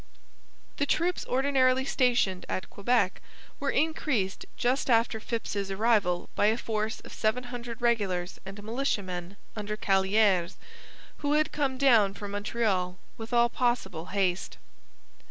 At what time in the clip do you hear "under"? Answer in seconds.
9.55-9.77